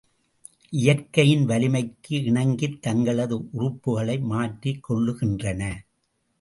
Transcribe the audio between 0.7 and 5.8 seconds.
இயற்கையின் வலிமைக்கு இணங்கித் தங்களது உறுப்புக்களை மாற்றிக் கொள்ளுகின்றன.